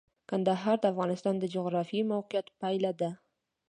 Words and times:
کندهار 0.29 0.77
د 0.81 0.85
افغانستان 0.93 1.35
د 1.39 1.43
جغرافیایي 1.55 2.09
موقیعت 2.13 2.47
پایله 2.59 2.91
ده. 3.01 3.09